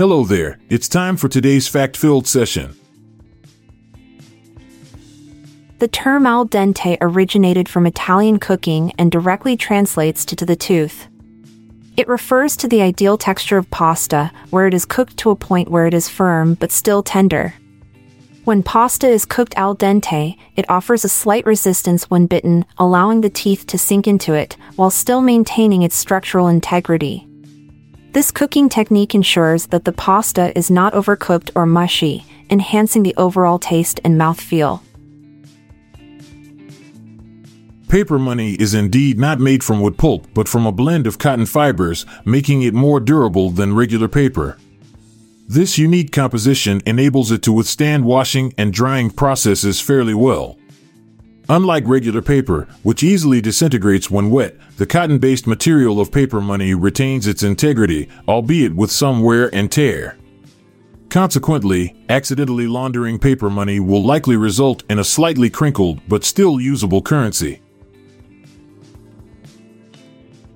[0.00, 2.74] Hello there, it's time for today's fact filled session.
[5.78, 11.06] The term al dente originated from Italian cooking and directly translates to to the tooth.
[11.98, 15.70] It refers to the ideal texture of pasta, where it is cooked to a point
[15.70, 17.52] where it is firm but still tender.
[18.44, 23.28] When pasta is cooked al dente, it offers a slight resistance when bitten, allowing the
[23.28, 27.26] teeth to sink into it, while still maintaining its structural integrity.
[28.12, 33.60] This cooking technique ensures that the pasta is not overcooked or mushy, enhancing the overall
[33.60, 34.80] taste and mouthfeel.
[37.86, 41.46] Paper money is indeed not made from wood pulp, but from a blend of cotton
[41.46, 44.58] fibers, making it more durable than regular paper.
[45.46, 50.56] This unique composition enables it to withstand washing and drying processes fairly well.
[51.50, 56.74] Unlike regular paper, which easily disintegrates when wet, the cotton based material of paper money
[56.74, 60.16] retains its integrity, albeit with some wear and tear.
[61.08, 67.02] Consequently, accidentally laundering paper money will likely result in a slightly crinkled but still usable
[67.02, 67.60] currency.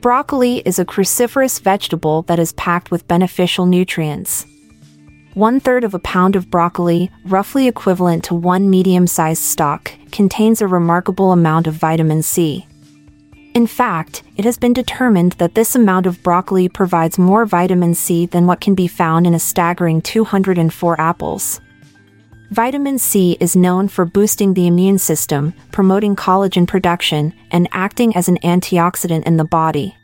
[0.00, 4.46] Broccoli is a cruciferous vegetable that is packed with beneficial nutrients.
[5.34, 10.60] One third of a pound of broccoli, roughly equivalent to one medium sized stalk, contains
[10.60, 12.66] a remarkable amount of vitamin C.
[13.54, 18.24] In fact, it has been determined that this amount of broccoli provides more vitamin C
[18.26, 21.60] than what can be found in a staggering 204 apples.
[22.50, 28.26] Vitamin C is known for boosting the immune system, promoting collagen production, and acting as
[28.26, 29.97] an antioxidant in the body.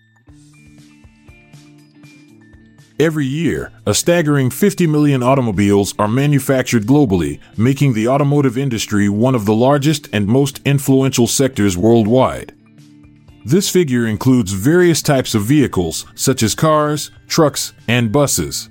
[3.00, 9.34] Every year, a staggering 50 million automobiles are manufactured globally, making the automotive industry one
[9.34, 12.54] of the largest and most influential sectors worldwide.
[13.44, 18.70] This figure includes various types of vehicles, such as cars, trucks, and buses.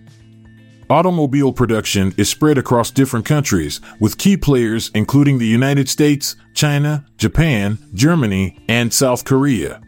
[0.89, 7.05] Automobile production is spread across different countries, with key players including the United States, China,
[7.17, 9.81] Japan, Germany, and South Korea.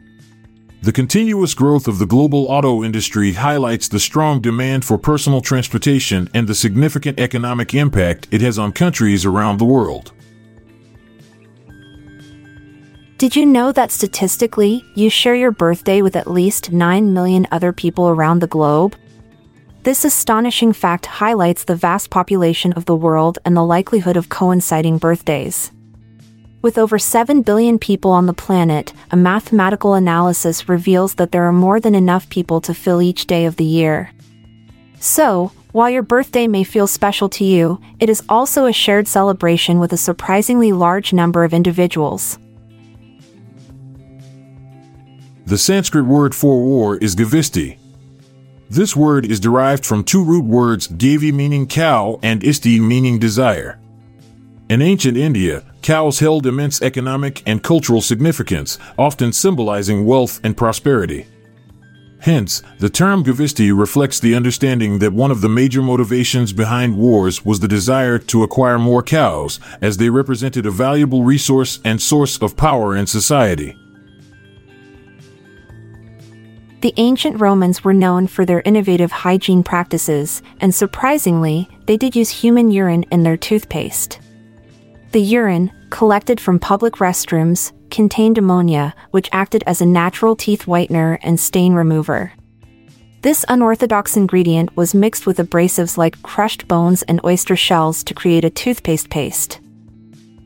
[0.86, 6.30] The continuous growth of the global auto industry highlights the strong demand for personal transportation
[6.32, 10.12] and the significant economic impact it has on countries around the world.
[13.18, 17.74] Did you know that statistically, you share your birthday with at least 9 million other
[17.74, 18.96] people around the globe?
[19.82, 25.00] This astonishing fact highlights the vast population of the world and the likelihood of coinciding
[25.00, 25.72] birthdays.
[26.66, 31.54] With over 7 billion people on the planet, a mathematical analysis reveals that there are
[31.54, 34.10] more than enough people to fill each day of the year.
[35.00, 39.78] So, while your birthday may feel special to you, it is also a shared celebration
[39.78, 42.40] with a surprisingly large number of individuals.
[45.46, 47.78] The Sanskrit word for war is gavisti,
[48.72, 53.80] this word is derived from two root words gavi meaning cow and isti meaning desire.
[54.68, 61.28] In ancient India, cows held immense economic and cultural significance, often symbolizing wealth and prosperity.
[62.18, 67.46] Hence, the term gavisti reflects the understanding that one of the major motivations behind wars
[67.46, 72.42] was the desire to acquire more cows, as they represented a valuable resource and source
[72.42, 73.78] of power in society.
[76.82, 82.32] The ancient Romans were known for their innovative hygiene practices, and surprisingly, they did use
[82.32, 84.20] human urine in their toothpaste.
[85.16, 91.20] The urine, collected from public restrooms, contained ammonia, which acted as a natural teeth whitener
[91.24, 92.34] and stain remover.
[93.22, 98.44] This unorthodox ingredient was mixed with abrasives like crushed bones and oyster shells to create
[98.44, 99.62] a toothpaste paste.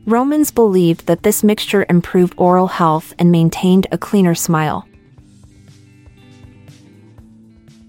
[0.06, 4.86] Romans believed that this mixture improved oral health and maintained a cleaner smile.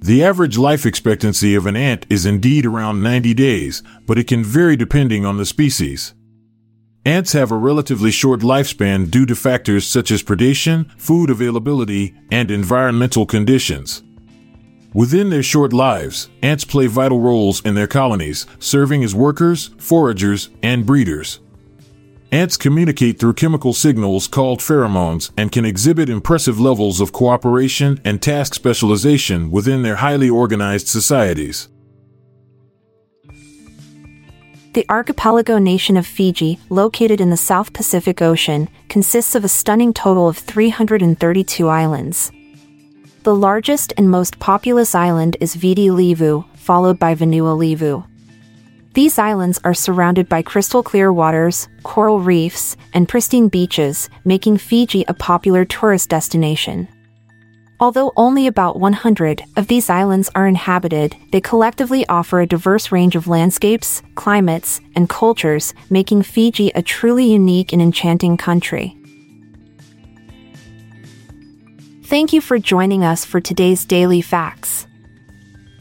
[0.02, 4.44] The average life expectancy of an ant is indeed around 90 days, but it can
[4.44, 6.16] vary depending on the species.
[7.06, 12.52] Ants have a relatively short lifespan due to factors such as predation, food availability, and
[12.52, 14.04] environmental conditions.
[14.94, 20.50] Within their short lives, ants play vital roles in their colonies, serving as workers, foragers,
[20.62, 21.40] and breeders.
[22.32, 28.22] Ants communicate through chemical signals called pheromones and can exhibit impressive levels of cooperation and
[28.22, 31.68] task specialization within their highly organized societies.
[34.74, 39.92] The archipelago nation of Fiji, located in the South Pacific Ocean, consists of a stunning
[39.92, 42.32] total of 332 islands.
[43.24, 48.06] The largest and most populous island is Viti Levu, followed by Vanua Levu.
[48.94, 55.04] These islands are surrounded by crystal clear waters, coral reefs, and pristine beaches, making Fiji
[55.10, 56.88] a popular tourist destination.
[57.82, 63.16] Although only about 100 of these islands are inhabited, they collectively offer a diverse range
[63.16, 68.96] of landscapes, climates, and cultures, making Fiji a truly unique and enchanting country.
[72.06, 74.86] Thank you for joining us for today's Daily Facts.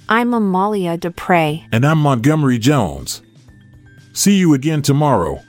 [0.08, 1.66] I'm Amalia Dupre.
[1.70, 3.20] And I'm Montgomery Jones.
[4.14, 5.42] See you again tomorrow.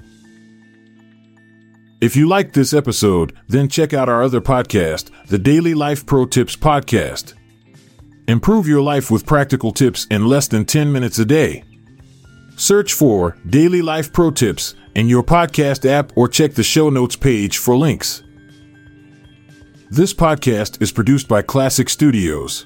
[2.02, 6.26] If you liked this episode, then check out our other podcast, the Daily Life Pro
[6.26, 7.36] Tips Podcast.
[8.28, 11.64] Improve your life with practical tips in less than 10 minutes a day.
[12.56, 17.16] Search for Daily Life Pro Tips in your podcast app or check the show notes
[17.16, 18.24] page for links.
[19.92, 22.66] This podcast is produced by Klassic Studios.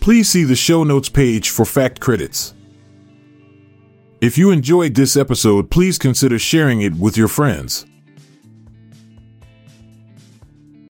[0.00, 2.52] Please see the show notes page for fact credits.
[4.20, 7.86] If you enjoyed this episode, please consider sharing it with your friends.